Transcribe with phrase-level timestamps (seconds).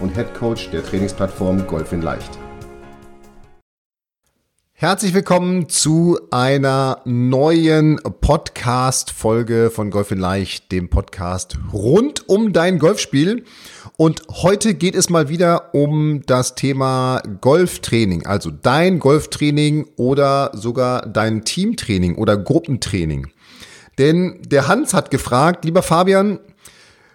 [0.00, 2.38] und Head Coach der Trainingsplattform Golf in Leicht.
[4.72, 12.78] Herzlich willkommen zu einer neuen Podcast-Folge von Golf in Leicht, dem Podcast rund um dein
[12.78, 13.44] Golfspiel.
[13.98, 21.02] Und heute geht es mal wieder um das Thema Golftraining, also dein Golftraining oder sogar
[21.02, 23.26] dein Teamtraining oder Gruppentraining.
[23.98, 26.38] Denn der Hans hat gefragt, lieber Fabian,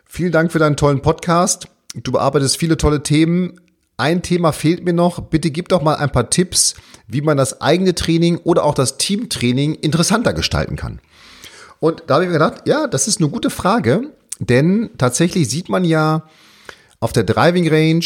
[0.06, 1.68] vielen Dank für deinen tollen Podcast.
[1.96, 3.60] Du bearbeitest viele tolle Themen.
[3.98, 5.22] Ein Thema fehlt mir noch.
[5.22, 6.76] Bitte gib doch mal ein paar Tipps,
[7.08, 11.00] wie man das eigene Training oder auch das Teamtraining interessanter gestalten kann.
[11.80, 15.70] Und da habe ich mir gedacht, ja, das ist eine gute Frage, denn tatsächlich sieht
[15.70, 16.28] man ja
[17.00, 18.06] auf der Driving Range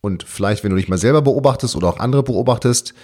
[0.00, 2.94] und vielleicht, wenn du dich mal selber beobachtest oder auch andere beobachtest,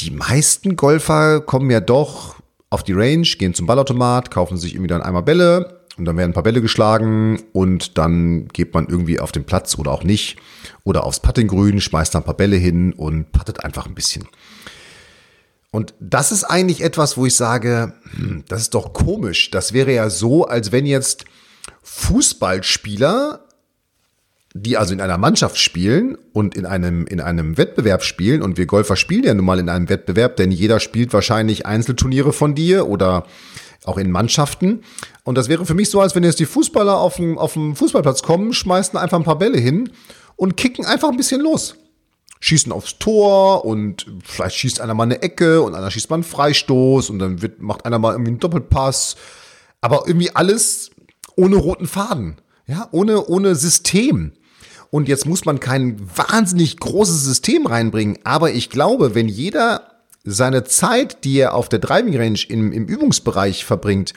[0.00, 2.36] die meisten Golfer kommen ja doch
[2.70, 6.30] auf die Range, gehen zum Ballautomat, kaufen sich irgendwie dann einmal Bälle und dann werden
[6.30, 10.36] ein paar Bälle geschlagen und dann geht man irgendwie auf den Platz oder auch nicht
[10.82, 14.26] oder aufs Puttinggrün, schmeißt da ein paar Bälle hin und puttet einfach ein bisschen.
[15.70, 19.50] Und das ist eigentlich etwas, wo ich sage, hm, das ist doch komisch.
[19.50, 21.24] Das wäre ja so, als wenn jetzt
[21.82, 23.40] Fußballspieler,
[24.54, 28.66] die also in einer Mannschaft spielen und in einem, in einem Wettbewerb spielen, und wir
[28.66, 32.88] Golfer spielen ja nun mal in einem Wettbewerb, denn jeder spielt wahrscheinlich Einzelturniere von dir
[32.88, 33.26] oder
[33.84, 34.82] auch in Mannschaften.
[35.24, 37.74] Und das wäre für mich so, als wenn jetzt die Fußballer auf dem, auf dem
[37.74, 39.90] Fußballplatz kommen, schmeißen einfach ein paar Bälle hin
[40.36, 41.76] und kicken einfach ein bisschen los.
[42.40, 46.24] Schießen aufs Tor und vielleicht schießt einer mal eine Ecke und einer schießt mal einen
[46.24, 49.16] Freistoß und dann wird, macht einer mal irgendwie einen Doppelpass.
[49.80, 50.90] Aber irgendwie alles
[51.36, 52.36] ohne roten Faden.
[52.66, 54.32] Ja, ohne, ohne System.
[54.90, 58.18] Und jetzt muss man kein wahnsinnig großes System reinbringen.
[58.24, 62.86] Aber ich glaube, wenn jeder seine Zeit, die er auf der Driving Range im, im
[62.86, 64.12] Übungsbereich verbringt,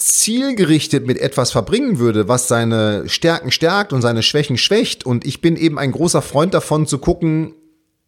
[0.00, 5.04] zielgerichtet mit etwas verbringen würde, was seine Stärken stärkt und seine Schwächen schwächt.
[5.06, 7.54] Und ich bin eben ein großer Freund davon zu gucken,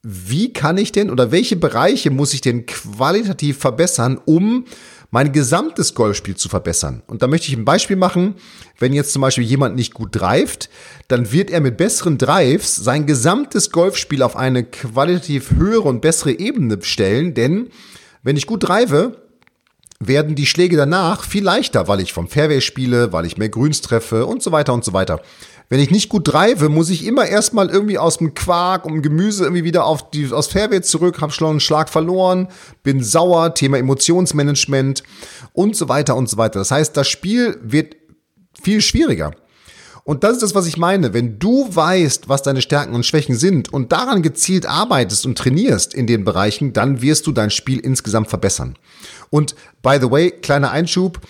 [0.02, 4.64] wie kann ich denn oder welche Bereiche muss ich denn qualitativ verbessern, um
[5.10, 7.02] mein gesamtes Golfspiel zu verbessern.
[7.06, 8.34] Und da möchte ich ein Beispiel machen.
[8.78, 10.70] Wenn jetzt zum Beispiel jemand nicht gut dreift,
[11.08, 16.38] dann wird er mit besseren Drives sein gesamtes Golfspiel auf eine qualitativ höhere und bessere
[16.38, 17.68] Ebene stellen, denn
[18.22, 19.12] wenn ich gut drive,
[20.06, 23.80] werden die Schläge danach viel leichter, weil ich vom Fairway spiele, weil ich mehr Grüns
[23.80, 25.20] treffe und so weiter und so weiter.
[25.68, 29.44] Wenn ich nicht gut drive, muss ich immer erstmal irgendwie aus dem Quark und Gemüse
[29.44, 32.48] irgendwie wieder auf die, aus Fairway zurück, habe schon einen Schlag verloren,
[32.82, 35.02] bin sauer, Thema Emotionsmanagement
[35.54, 36.58] und so weiter und so weiter.
[36.58, 37.96] Das heißt, das Spiel wird
[38.62, 39.32] viel schwieriger.
[40.04, 41.14] Und das ist das, was ich meine.
[41.14, 45.94] Wenn du weißt, was deine Stärken und Schwächen sind und daran gezielt arbeitest und trainierst
[45.94, 48.76] in den Bereichen, dann wirst du dein Spiel insgesamt verbessern.
[49.30, 51.20] Und by the way, kleiner Einschub,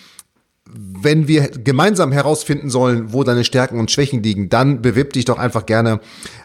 [0.74, 5.38] wenn wir gemeinsam herausfinden sollen, wo deine Stärken und Schwächen liegen, dann bewirb dich doch
[5.38, 6.00] einfach gerne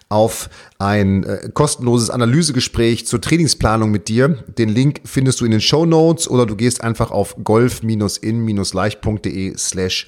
[0.09, 0.49] auf
[0.79, 4.43] ein äh, kostenloses Analysegespräch zur Trainingsplanung mit dir.
[4.57, 10.07] Den Link findest du in den Show Notes oder du gehst einfach auf golf-in-leicht.de slash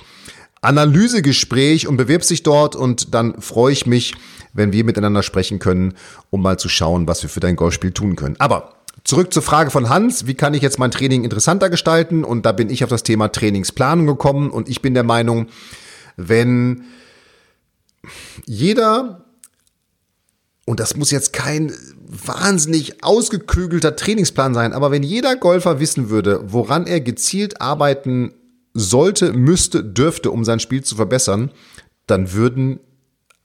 [0.61, 4.15] Analysegespräch und bewirbst dich dort und dann freue ich mich,
[4.53, 5.93] wenn wir miteinander sprechen können,
[6.29, 8.35] um mal zu schauen, was wir für dein Golfspiel tun können.
[8.39, 12.23] Aber Zurück zur Frage von Hans, wie kann ich jetzt mein Training interessanter gestalten?
[12.23, 15.47] Und da bin ich auf das Thema Trainingsplanung gekommen und ich bin der Meinung,
[16.17, 16.83] wenn
[18.45, 19.25] jeder,
[20.65, 21.73] und das muss jetzt kein
[22.07, 28.33] wahnsinnig ausgeklügelter Trainingsplan sein, aber wenn jeder Golfer wissen würde, woran er gezielt arbeiten
[28.79, 31.51] sollte, müsste, dürfte, um sein Spiel zu verbessern,
[32.07, 32.79] dann würden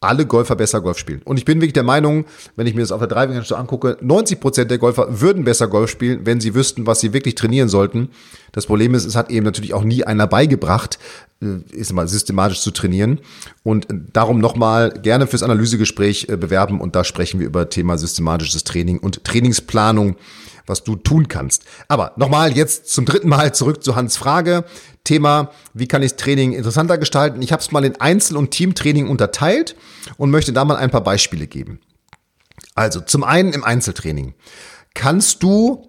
[0.05, 1.23] alle Golfer besser Golf spielen.
[1.25, 2.26] Und ich bin wirklich der Meinung,
[2.56, 5.44] wenn ich mir das auf der Driving Range so angucke, 90 Prozent der Golfer würden
[5.44, 8.11] besser Golf spielen, wenn sie wüssten, was sie wirklich trainieren sollten.
[8.53, 10.99] Das Problem ist, es hat eben natürlich auch nie einer beigebracht,
[11.43, 13.20] äh, ist mal systematisch zu trainieren.
[13.62, 18.64] Und darum nochmal gerne fürs Analysegespräch äh, bewerben und da sprechen wir über Thema systematisches
[18.64, 20.17] Training und Trainingsplanung
[20.66, 21.64] was du tun kannst.
[21.88, 24.64] Aber nochmal jetzt zum dritten Mal zurück zu Hans Frage.
[25.05, 27.43] Thema, wie kann ich Training interessanter gestalten?
[27.43, 29.76] Ich habe es mal in Einzel- und Teamtraining unterteilt
[30.16, 31.81] und möchte da mal ein paar Beispiele geben.
[32.75, 34.34] Also zum einen im Einzeltraining
[34.94, 35.88] kannst du,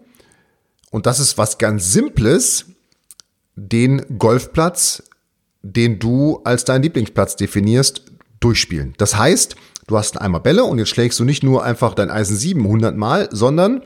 [0.91, 2.65] und das ist was ganz Simples,
[3.55, 5.03] den Golfplatz,
[5.61, 8.03] den du als deinen Lieblingsplatz definierst,
[8.45, 8.93] durchspielen.
[8.97, 9.55] Das heißt,
[9.87, 13.27] du hast einmal Bälle und jetzt schlägst du nicht nur einfach dein Eisen 700 Mal,
[13.31, 13.81] sondern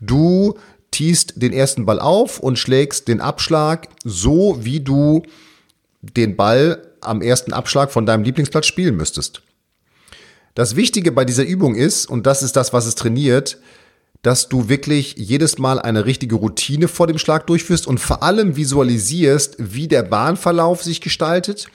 [0.00, 0.54] du
[0.90, 5.22] tiest den ersten Ball auf und schlägst den Abschlag so, wie du
[6.00, 9.42] den Ball am ersten Abschlag von deinem Lieblingsplatz spielen müsstest.
[10.54, 13.58] Das Wichtige bei dieser Übung ist, und das ist das, was es trainiert,
[14.22, 18.56] dass du wirklich jedes Mal eine richtige Routine vor dem Schlag durchführst und vor allem
[18.56, 21.68] visualisierst, wie der Bahnverlauf sich gestaltet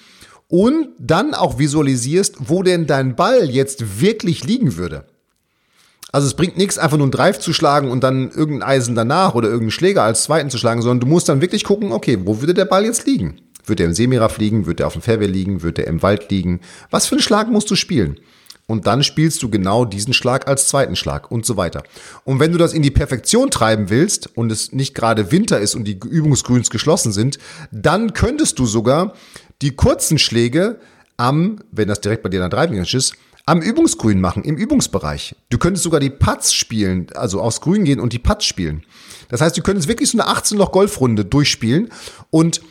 [0.48, 5.06] und dann auch visualisierst, wo denn dein Ball jetzt wirklich liegen würde.
[6.12, 9.34] Also es bringt nichts, einfach nur einen Drive zu schlagen und dann irgendein Eisen danach
[9.34, 12.40] oder irgendeinen Schläger als zweiten zu schlagen, sondern du musst dann wirklich gucken, okay, wo
[12.40, 13.42] würde der Ball jetzt liegen?
[13.66, 14.68] Wird er im Semiraf liegen?
[14.68, 15.63] Wird er auf dem Fairway liegen?
[15.63, 16.62] Wird er im Wald liegen?
[16.92, 18.19] Was für einen Schlag musst du spielen?
[18.66, 21.84] Und dann spielst du genau diesen Schlag als zweiten Schlag und so weiter.
[22.24, 25.75] Und wenn du das in die Perfektion treiben willst und es nicht gerade Winter ist
[25.75, 27.39] und die Übungsgrüns geschlossen sind,
[27.72, 29.16] dann könntest du sogar
[29.63, 30.80] die kurzen Schläge
[31.18, 33.13] am, wenn das direkt bei dir in der Driving ist,
[33.45, 35.36] am Übungsgrün machen, im Übungsbereich.
[35.50, 38.83] Du könntest sogar die Putts spielen, also aufs Grün gehen und die Putts spielen.
[39.30, 41.89] Das heißt, du könntest wirklich so eine 18-Loch-Golfrunde durchspielen
[42.30, 42.62] und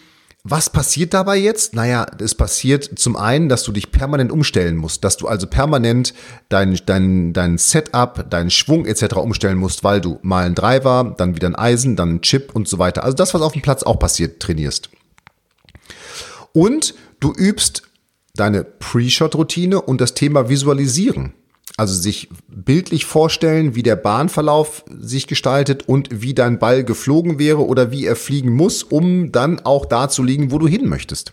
[0.44, 1.74] was passiert dabei jetzt?
[1.74, 6.14] Naja, es passiert zum einen, dass du dich permanent umstellen musst, dass du also permanent
[6.48, 9.14] dein, dein, dein Setup, deinen Schwung etc.
[9.16, 12.66] umstellen musst, weil du mal ein Driver, dann wieder ein Eisen, dann ein Chip und
[12.66, 13.04] so weiter.
[13.04, 14.90] Also das, was auf dem Platz auch passiert, trainierst.
[16.52, 17.82] Und du übst
[18.34, 21.34] deine Pre-Shot-Routine und das Thema Visualisieren.
[21.76, 27.64] Also sich bildlich vorstellen, wie der Bahnverlauf sich gestaltet und wie dein Ball geflogen wäre
[27.66, 31.32] oder wie er fliegen muss, um dann auch da zu liegen, wo du hin möchtest.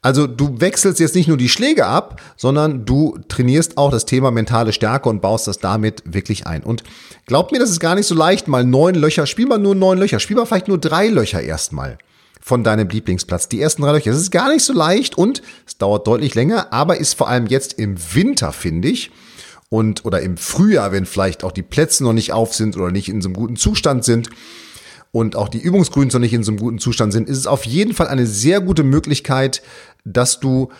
[0.00, 4.30] Also du wechselst jetzt nicht nur die Schläge ab, sondern du trainierst auch das Thema
[4.30, 6.64] mentale Stärke und baust das damit wirklich ein.
[6.64, 6.82] Und
[7.26, 9.98] glaub mir, das ist gar nicht so leicht, mal neun Löcher, spiel mal nur neun
[9.98, 11.98] Löcher, spiel mal vielleicht nur drei Löcher erstmal
[12.42, 13.48] von deinem Lieblingsplatz.
[13.48, 14.10] Die ersten drei Löcher.
[14.10, 17.46] Das ist gar nicht so leicht und es dauert deutlich länger, aber ist vor allem
[17.46, 19.12] jetzt im Winter, finde ich,
[19.70, 23.08] und oder im Frühjahr, wenn vielleicht auch die Plätze noch nicht auf sind oder nicht
[23.08, 24.28] in so einem guten Zustand sind
[25.12, 27.64] und auch die Übungsgrüns noch nicht in so einem guten Zustand sind, ist es auf
[27.64, 29.62] jeden Fall eine sehr gute Möglichkeit,
[30.04, 30.70] dass du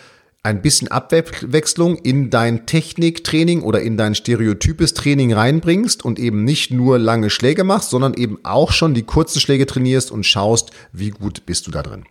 [0.43, 6.69] ein bisschen Abwechslung in dein Techniktraining oder in dein stereotypes Training reinbringst und eben nicht
[6.69, 11.11] nur lange Schläge machst, sondern eben auch schon die kurzen Schläge trainierst und schaust, wie
[11.11, 12.03] gut bist du da drin.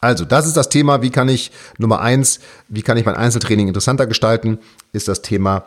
[0.00, 3.68] Also, das ist das Thema, wie kann ich, Nummer eins, wie kann ich mein Einzeltraining
[3.68, 4.58] interessanter gestalten,
[4.92, 5.66] ist das Thema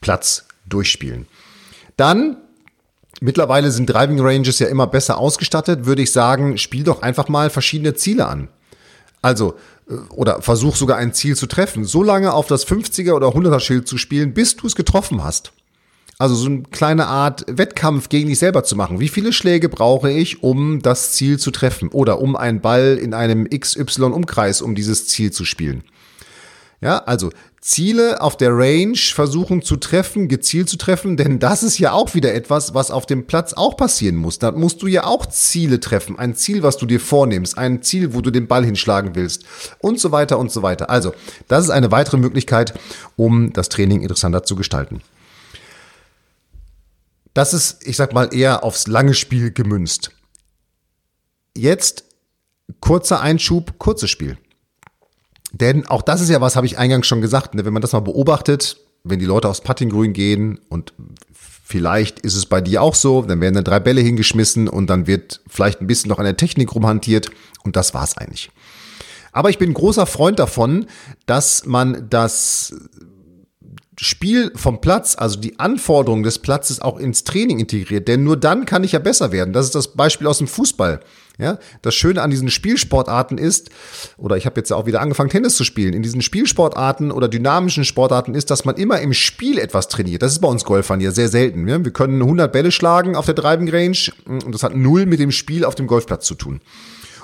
[0.00, 1.26] Platz durchspielen.
[1.96, 2.36] Dann
[3.22, 7.50] Mittlerweile sind Driving Ranges ja immer besser ausgestattet, würde ich sagen, spiel doch einfach mal
[7.50, 8.48] verschiedene Ziele an.
[9.20, 9.56] Also,
[10.10, 13.88] oder versuch sogar ein Ziel zu treffen, so lange auf das 50er oder 100er Schild
[13.88, 15.52] zu spielen, bis du es getroffen hast.
[16.18, 19.00] Also so eine kleine Art Wettkampf gegen dich selber zu machen.
[19.00, 23.14] Wie viele Schläge brauche ich, um das Ziel zu treffen oder um einen Ball in
[23.14, 25.82] einem XY-Umkreis, um dieses Ziel zu spielen?
[26.82, 31.78] Ja, also Ziele auf der Range versuchen zu treffen, gezielt zu treffen, denn das ist
[31.78, 34.38] ja auch wieder etwas, was auf dem Platz auch passieren muss.
[34.38, 38.14] Da musst du ja auch Ziele treffen, ein Ziel, was du dir vornimmst, ein Ziel,
[38.14, 39.44] wo du den Ball hinschlagen willst
[39.78, 40.88] und so weiter und so weiter.
[40.88, 41.12] Also,
[41.48, 42.72] das ist eine weitere Möglichkeit,
[43.16, 45.02] um das Training interessanter zu gestalten.
[47.34, 50.12] Das ist, ich sag mal, eher aufs lange Spiel gemünzt.
[51.54, 52.04] Jetzt
[52.80, 54.38] kurzer Einschub, kurzes Spiel.
[55.52, 57.64] Denn auch das ist ja was, habe ich eingangs schon gesagt, ne?
[57.64, 60.92] wenn man das mal beobachtet, wenn die Leute aufs Puttinggrün gehen und
[61.64, 65.06] vielleicht ist es bei dir auch so, dann werden dann drei Bälle hingeschmissen und dann
[65.06, 67.30] wird vielleicht ein bisschen noch an der Technik rumhantiert
[67.64, 68.50] und das war's eigentlich.
[69.32, 70.86] Aber ich bin großer Freund davon,
[71.26, 72.74] dass man das
[74.02, 78.64] Spiel vom Platz, also die Anforderungen des Platzes auch ins Training integriert, denn nur dann
[78.64, 79.52] kann ich ja besser werden.
[79.52, 81.00] Das ist das Beispiel aus dem Fußball.
[81.38, 83.70] Ja, das Schöne an diesen Spielsportarten ist,
[84.16, 85.92] oder ich habe jetzt ja auch wieder angefangen, Tennis zu spielen.
[85.92, 90.22] In diesen Spielsportarten oder dynamischen Sportarten ist, dass man immer im Spiel etwas trainiert.
[90.22, 91.68] Das ist bei uns Golfern ja sehr selten.
[91.68, 91.82] Ja?
[91.82, 95.30] Wir können 100 Bälle schlagen auf der Driving Range und das hat null mit dem
[95.30, 96.60] Spiel auf dem Golfplatz zu tun.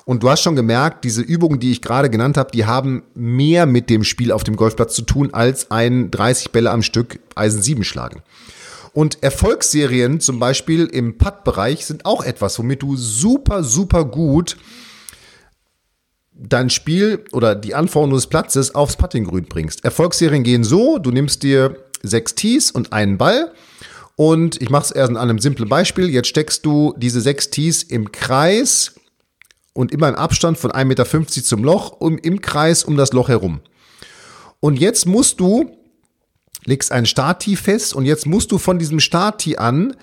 [0.06, 3.66] Und du hast schon gemerkt, diese Übungen, die ich gerade genannt habe, die haben mehr
[3.66, 7.60] mit dem Spiel auf dem Golfplatz zu tun, als ein 30 Bälle am Stück Eisen
[7.60, 8.22] 7 schlagen.
[8.92, 14.56] Und Erfolgsserien zum Beispiel im Putt-Bereich sind auch etwas, womit du super, super gut
[16.32, 19.84] dein Spiel oder die Anforderungen des Platzes aufs Puttinggrün bringst.
[19.84, 23.52] Erfolgsserien gehen so, du nimmst dir sechs Tees und einen Ball
[24.14, 26.08] und ich mache es erst an einem simplen Beispiel.
[26.08, 28.95] Jetzt steckst du diese sechs Tees im Kreis
[29.76, 31.06] und immer im Abstand von 1,50 Meter
[31.44, 33.60] zum Loch um, im Kreis um das Loch herum.
[34.60, 35.70] Und jetzt musst du
[36.66, 39.96] legst ein Starttee fest und jetzt musst du von diesem Starttee an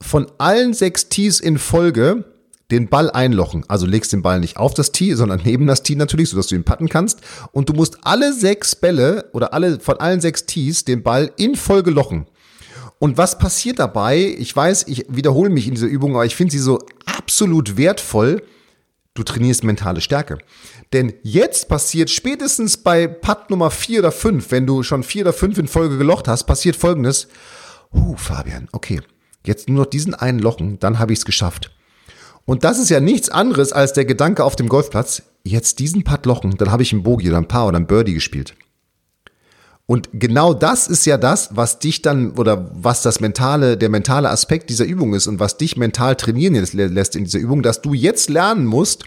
[0.00, 2.24] von allen sechs Tees in Folge
[2.70, 3.64] den Ball einlochen.
[3.66, 6.54] Also legst den Ball nicht auf das Tee, sondern neben das Tee natürlich, sodass du
[6.54, 7.20] ihn patten kannst.
[7.50, 11.56] Und du musst alle sechs Bälle oder alle von allen sechs Tees den Ball in
[11.56, 12.26] Folge lochen.
[13.00, 14.36] Und was passiert dabei?
[14.38, 18.42] Ich weiß, ich wiederhole mich in dieser Übung, aber ich finde sie so absolut wertvoll.
[19.14, 20.38] Du trainierst mentale Stärke.
[20.92, 25.32] Denn jetzt passiert spätestens bei Putt Nummer vier oder fünf, wenn du schon vier oder
[25.32, 27.28] fünf in Folge gelocht hast, passiert folgendes.
[27.92, 29.00] Huh, Fabian, okay.
[29.44, 31.70] Jetzt nur noch diesen einen Lochen, dann habe ich es geschafft.
[32.44, 36.24] Und das ist ja nichts anderes als der Gedanke auf dem Golfplatz, jetzt diesen Putt
[36.26, 38.54] lochen, dann habe ich einen Bogey oder ein Paar oder ein Birdie gespielt.
[39.88, 44.30] Und genau das ist ja das, was dich dann oder was das mentale, der mentale
[44.30, 47.92] Aspekt dieser Übung ist und was dich mental trainieren lässt in dieser Übung, dass du
[47.92, 49.04] jetzt lernen musst,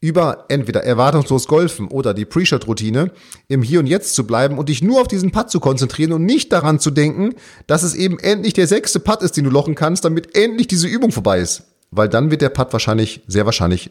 [0.00, 3.10] über entweder erwartungslos Golfen oder die Pre-Shot-Routine
[3.48, 6.24] im Hier und Jetzt zu bleiben und dich nur auf diesen Putt zu konzentrieren und
[6.24, 7.34] nicht daran zu denken,
[7.66, 10.86] dass es eben endlich der sechste Putt ist, den du lochen kannst, damit endlich diese
[10.86, 13.90] Übung vorbei ist weil dann wird der Putt wahrscheinlich, sehr wahrscheinlich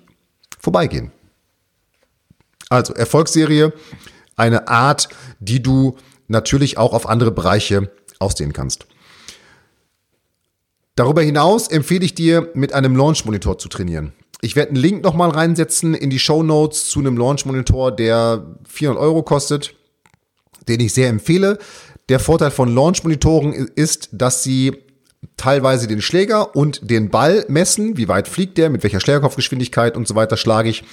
[0.60, 1.12] vorbeigehen.
[2.70, 3.74] Also Erfolgsserie,
[4.36, 5.96] eine Art, die du
[6.28, 8.88] natürlich auch auf andere Bereiche ausdehnen kannst.
[10.96, 14.14] Darüber hinaus empfehle ich dir, mit einem Launch-Monitor zu trainieren.
[14.42, 19.02] Ich werde einen Link nochmal reinsetzen in die Show Notes zu einem Launch-Monitor, der 400
[19.02, 19.76] Euro kostet,
[20.68, 21.58] den ich sehr empfehle.
[22.10, 24.78] Der Vorteil von Launch-Monitoren ist, dass sie
[25.38, 30.08] teilweise den Schläger und den Ball messen, wie weit fliegt der, mit welcher Schlägerkopfgeschwindigkeit und
[30.08, 30.84] so weiter schlage ich.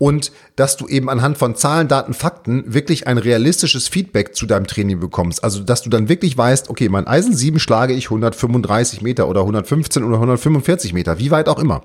[0.00, 4.68] Und dass du eben anhand von Zahlen, Daten, Fakten wirklich ein realistisches Feedback zu deinem
[4.68, 5.42] Training bekommst.
[5.42, 9.40] Also, dass du dann wirklich weißt, okay, mein Eisen 7 schlage ich 135 Meter oder
[9.40, 11.82] 115 oder 145 Meter, wie weit auch immer.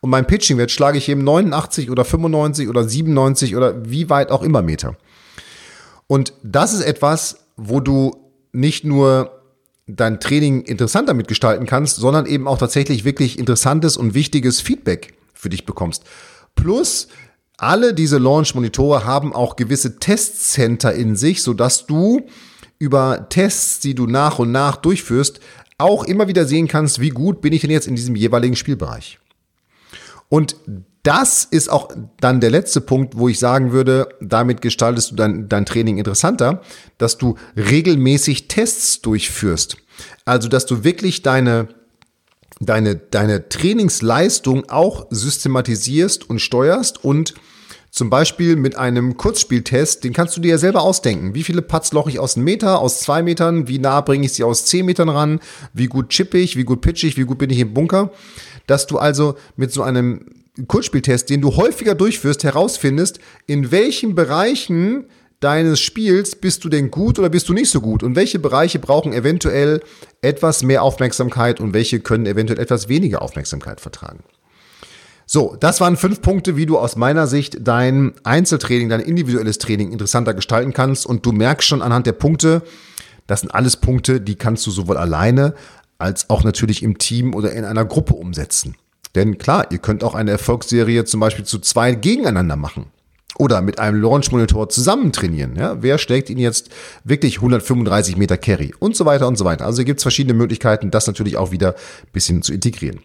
[0.00, 4.42] Und mein Pitching-Wert schlage ich eben 89 oder 95 oder 97 oder wie weit auch
[4.42, 4.96] immer Meter.
[6.08, 8.16] Und das ist etwas, wo du
[8.50, 9.40] nicht nur
[9.86, 15.48] dein Training interessanter mitgestalten kannst, sondern eben auch tatsächlich wirklich interessantes und wichtiges Feedback für
[15.48, 16.04] dich bekommst.
[16.54, 17.08] Plus,
[17.62, 22.22] alle diese Launch-Monitore haben auch gewisse Testcenter in sich, sodass du
[22.78, 25.38] über Tests, die du nach und nach durchführst,
[25.78, 29.20] auch immer wieder sehen kannst, wie gut bin ich denn jetzt in diesem jeweiligen Spielbereich.
[30.28, 30.56] Und
[31.04, 35.48] das ist auch dann der letzte Punkt, wo ich sagen würde, damit gestaltest du dein,
[35.48, 36.62] dein Training interessanter,
[36.98, 39.76] dass du regelmäßig Tests durchführst.
[40.24, 41.68] Also, dass du wirklich deine,
[42.60, 47.34] deine, deine Trainingsleistung auch systematisierst und steuerst und
[47.92, 51.34] zum Beispiel mit einem Kurzspieltest, den kannst du dir ja selber ausdenken.
[51.34, 53.68] Wie viele Putts loche ich aus einem Meter, aus zwei Metern?
[53.68, 55.40] Wie nah bringe ich sie aus zehn Metern ran?
[55.74, 56.56] Wie gut chippe ich?
[56.56, 57.18] Wie gut pitche ich?
[57.18, 58.10] Wie gut bin ich im Bunker?
[58.66, 60.24] Dass du also mit so einem
[60.66, 65.04] Kurzspieltest, den du häufiger durchführst, herausfindest, in welchen Bereichen
[65.40, 68.78] deines Spiels bist du denn gut oder bist du nicht so gut und welche Bereiche
[68.78, 69.82] brauchen eventuell
[70.22, 74.20] etwas mehr Aufmerksamkeit und welche können eventuell etwas weniger Aufmerksamkeit vertragen.
[75.34, 79.90] So, das waren fünf Punkte, wie du aus meiner Sicht dein Einzeltraining, dein individuelles Training
[79.90, 82.60] interessanter gestalten kannst und du merkst schon anhand der Punkte,
[83.28, 85.54] das sind alles Punkte, die kannst du sowohl alleine
[85.96, 88.74] als auch natürlich im Team oder in einer Gruppe umsetzen.
[89.14, 92.88] Denn klar, ihr könnt auch eine Erfolgsserie zum Beispiel zu zwei gegeneinander machen.
[93.38, 95.56] Oder mit einem Launch-Monitor zusammen trainieren.
[95.56, 95.82] Ja?
[95.82, 96.68] Wer schlägt ihn jetzt
[97.04, 99.64] wirklich 135 Meter Carry und so weiter und so weiter.
[99.64, 103.00] Also gibt es verschiedene Möglichkeiten, das natürlich auch wieder ein bisschen zu integrieren.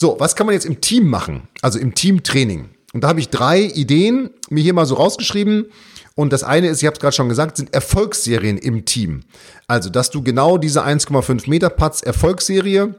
[0.00, 1.48] So, was kann man jetzt im Team machen?
[1.60, 2.70] Also im Teamtraining.
[2.94, 5.66] Und da habe ich drei Ideen mir hier mal so rausgeschrieben.
[6.14, 9.24] Und das eine ist, ich habe es gerade schon gesagt, sind Erfolgsserien im Team.
[9.66, 12.94] Also, dass du genau diese 1,5 Meter Putts Erfolgsserie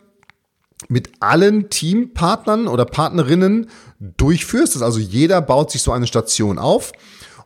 [0.89, 4.81] mit allen Teampartnern oder Partnerinnen durchführst.
[4.83, 6.91] Also jeder baut sich so eine Station auf.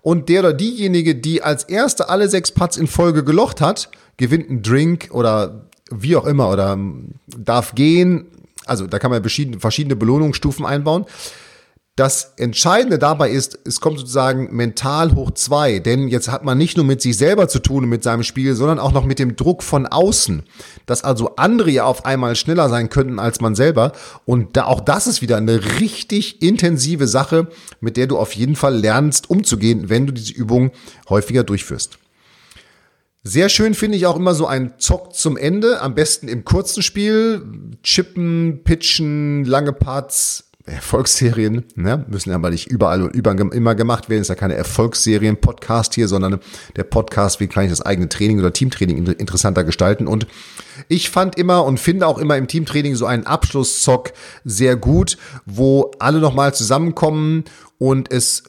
[0.01, 4.49] Und der oder diejenige, die als erste alle sechs Putts in Folge gelocht hat, gewinnt
[4.49, 6.77] einen Drink oder wie auch immer oder
[7.25, 8.27] darf gehen.
[8.65, 11.05] Also da kann man verschiedene Belohnungsstufen einbauen.
[11.97, 16.75] Das Entscheidende dabei ist, es kommt sozusagen mental hoch zwei, denn jetzt hat man nicht
[16.75, 19.37] nur mit sich selber zu tun und mit seinem Spiel, sondern auch noch mit dem
[19.37, 20.43] Druck von außen,
[20.87, 23.93] dass also andere ja auf einmal schneller sein könnten als man selber
[24.25, 27.47] und da auch das ist wieder eine richtig intensive Sache,
[27.79, 30.71] mit der du auf jeden Fall lernst umzugehen, wenn du diese Übung
[31.07, 31.97] häufiger durchführst.
[33.27, 36.83] Sehr schön finde ich auch immer so ein Zock zum Ende, am besten im kurzen
[36.83, 37.41] Spiel,
[37.81, 44.21] chippen, pitchen, lange Putts, Erfolgsserien, ne, müssen aber nicht überall und über, immer gemacht werden.
[44.21, 46.39] Ist ja keine Erfolgsserien-Podcast hier, sondern
[46.75, 50.05] der Podcast, wie kann ich das eigene Training oder Teamtraining interessanter gestalten.
[50.05, 50.27] Und
[50.87, 54.13] ich fand immer und finde auch immer im Teamtraining so einen Abschlusszock
[54.43, 55.17] sehr gut,
[55.47, 57.45] wo alle nochmal zusammenkommen
[57.79, 58.43] und es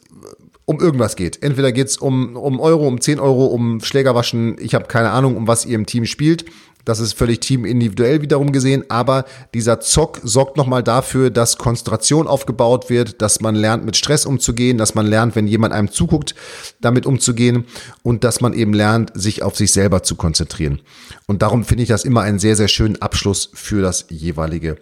[0.66, 1.42] um irgendwas geht.
[1.42, 5.46] Entweder geht's um, um Euro, um 10 Euro, um Schlägerwaschen, ich habe keine Ahnung, um
[5.46, 6.44] was ihr im Team spielt
[6.84, 12.90] Das ist völlig teamindividuell wiederum gesehen, aber dieser Zock sorgt nochmal dafür, dass Konzentration aufgebaut
[12.90, 16.36] wird, dass man lernt, mit Stress umzugehen, dass man lernt, wenn jemand einem zuguckt,
[16.80, 17.64] damit umzugehen
[18.04, 20.80] und dass man eben lernt, sich auf sich selber zu konzentrieren.
[21.26, 24.76] Und darum finde ich das immer einen sehr, sehr schönen Abschluss für das jeweilige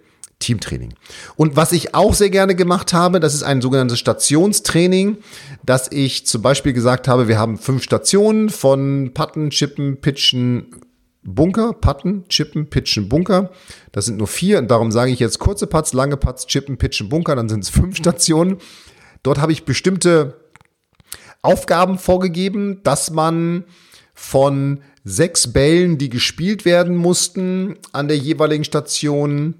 [0.44, 0.92] Teamtraining.
[1.36, 5.16] Und was ich auch sehr gerne gemacht habe, das ist ein sogenanntes Stationstraining,
[5.64, 10.66] dass ich zum Beispiel gesagt habe, wir haben fünf Stationen von Patten, Chippen, Pitchen,
[11.22, 13.50] Bunker, Patten, Chippen, Pitchen, Bunker.
[13.92, 17.08] Das sind nur vier und darum sage ich jetzt kurze Putts, lange Putts, Chippen, Pitchen,
[17.08, 18.58] Bunker, dann sind es fünf Stationen.
[19.22, 20.36] Dort habe ich bestimmte
[21.40, 23.64] Aufgaben vorgegeben, dass man
[24.12, 29.56] von sechs Bällen, die gespielt werden mussten an der jeweiligen Station,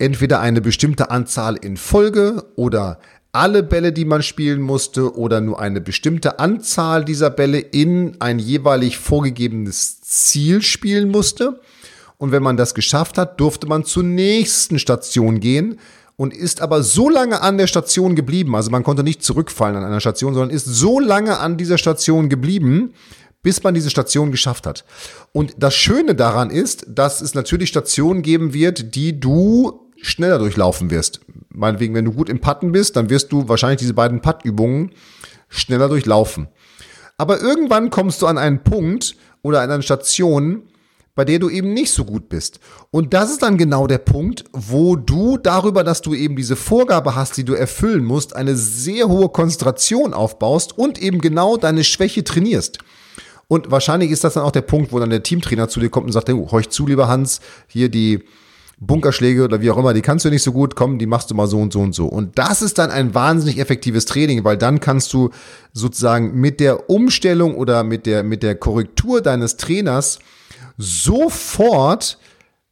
[0.00, 2.98] entweder eine bestimmte Anzahl in Folge oder
[3.32, 8.38] alle Bälle, die man spielen musste oder nur eine bestimmte Anzahl dieser Bälle in ein
[8.38, 11.60] jeweilig vorgegebenes Ziel spielen musste.
[12.18, 15.78] Und wenn man das geschafft hat, durfte man zur nächsten Station gehen
[16.16, 19.84] und ist aber so lange an der Station geblieben, also man konnte nicht zurückfallen an
[19.84, 22.94] einer Station, sondern ist so lange an dieser Station geblieben,
[23.42, 24.84] bis man diese Station geschafft hat.
[25.32, 30.90] Und das Schöne daran ist, dass es natürlich Stationen geben wird, die du schneller durchlaufen
[30.90, 31.20] wirst.
[31.50, 34.92] Meinetwegen, wenn du gut im Patten bist, dann wirst du wahrscheinlich diese beiden Puttübungen
[35.48, 36.48] schneller durchlaufen.
[37.16, 40.62] Aber irgendwann kommst du an einen Punkt oder an eine Station,
[41.14, 42.60] bei der du eben nicht so gut bist.
[42.90, 47.14] Und das ist dann genau der Punkt, wo du darüber, dass du eben diese Vorgabe
[47.14, 52.24] hast, die du erfüllen musst, eine sehr hohe Konzentration aufbaust und eben genau deine Schwäche
[52.24, 52.78] trainierst.
[53.48, 56.06] Und wahrscheinlich ist das dann auch der Punkt, wo dann der Teamtrainer zu dir kommt
[56.06, 58.20] und sagt, hey, horch zu, lieber Hans, hier die
[58.80, 61.34] Bunkerschläge oder wie auch immer, die kannst du nicht so gut, komm, die machst du
[61.34, 62.06] mal so und so und so.
[62.06, 65.30] Und das ist dann ein wahnsinnig effektives Training, weil dann kannst du
[65.74, 70.18] sozusagen mit der Umstellung oder mit der, mit der Korrektur deines Trainers
[70.78, 72.18] sofort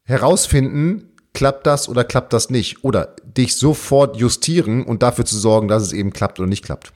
[0.05, 2.83] herausfinden, klappt das oder klappt das nicht.
[2.85, 6.95] Oder dich sofort justieren und dafür zu sorgen, dass es eben klappt oder nicht klappt.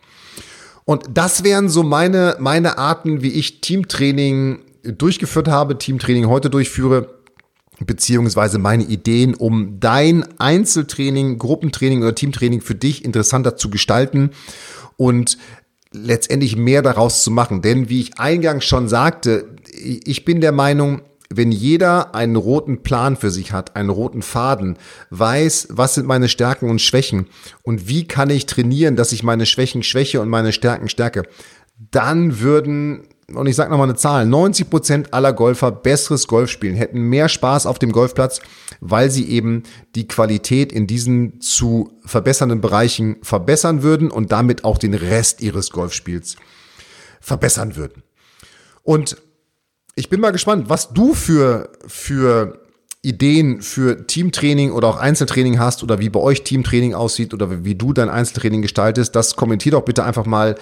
[0.86, 7.21] Und das wären so meine, meine Arten, wie ich Teamtraining durchgeführt habe, Teamtraining heute durchführe
[7.86, 14.30] beziehungsweise meine Ideen, um dein Einzeltraining, Gruppentraining oder Teamtraining für dich interessanter zu gestalten
[14.96, 15.38] und
[15.92, 17.62] letztendlich mehr daraus zu machen.
[17.62, 21.02] Denn wie ich eingangs schon sagte, ich bin der Meinung,
[21.34, 24.76] wenn jeder einen roten Plan für sich hat, einen roten Faden,
[25.10, 27.26] weiß, was sind meine Stärken und Schwächen
[27.62, 31.22] und wie kann ich trainieren, dass ich meine Schwächen schwäche und meine Stärken stärke,
[31.90, 36.76] dann würden und ich sage nochmal eine Zahl, 90 Prozent aller Golfer besseres Golf spielen,
[36.76, 38.40] hätten mehr Spaß auf dem Golfplatz,
[38.80, 39.62] weil sie eben
[39.94, 45.70] die Qualität in diesen zu verbessernden Bereichen verbessern würden und damit auch den Rest ihres
[45.70, 46.36] Golfspiels
[47.20, 48.02] verbessern würden.
[48.82, 49.16] Und
[49.94, 52.62] ich bin mal gespannt, was du für, für
[53.04, 57.74] Ideen für Teamtraining oder auch Einzeltraining hast oder wie bei euch Teamtraining aussieht oder wie
[57.74, 60.54] du dein Einzeltraining gestaltest, das kommentier doch bitte einfach mal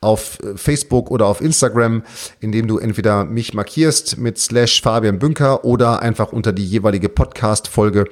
[0.00, 2.02] auf äh, Facebook oder auf Instagram,
[2.40, 8.04] indem du entweder mich markierst mit slash Fabian Bünker oder einfach unter die jeweilige Podcast-Folge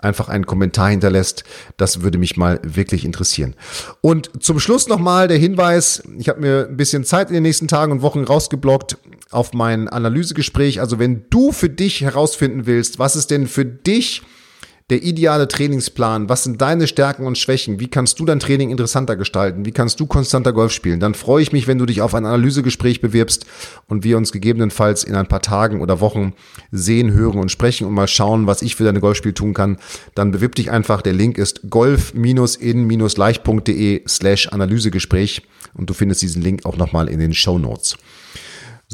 [0.00, 1.44] einfach einen Kommentar hinterlässt.
[1.76, 3.54] Das würde mich mal wirklich interessieren.
[4.00, 7.68] Und zum Schluss nochmal der Hinweis, ich habe mir ein bisschen Zeit in den nächsten
[7.68, 8.98] Tagen und Wochen rausgeblockt
[9.30, 10.80] auf mein Analysegespräch.
[10.80, 14.22] Also wenn du für dich herausfinden willst, was ist denn für dich
[14.90, 19.16] der ideale Trainingsplan, was sind deine Stärken und Schwächen, wie kannst du dein Training interessanter
[19.16, 22.14] gestalten, wie kannst du konstanter Golf spielen, dann freue ich mich, wenn du dich auf
[22.14, 23.46] ein Analysegespräch bewirbst
[23.88, 26.34] und wir uns gegebenenfalls in ein paar Tagen oder Wochen
[26.70, 29.78] sehen, hören und sprechen und mal schauen, was ich für deine Golfspiel tun kann,
[30.14, 31.00] dann bewirb dich einfach.
[31.00, 35.40] Der Link ist golf-in-leicht.de slash Analysegespräch
[35.72, 37.96] und du findest diesen Link auch nochmal in den Show Notes.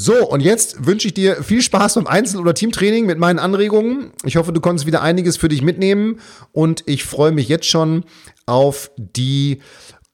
[0.02, 4.12] So, und jetzt wünsche ich dir viel Spaß beim Einzel- oder Teamtraining mit meinen Anregungen.
[4.24, 6.20] Ich hoffe, du konntest wieder einiges für dich mitnehmen
[6.52, 8.04] und ich freue mich jetzt schon
[8.46, 9.60] auf die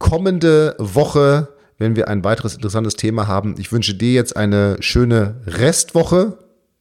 [0.00, 3.54] kommende Woche, wenn wir ein weiteres interessantes Thema haben.
[3.58, 6.36] Ich wünsche dir jetzt eine schöne Restwoche.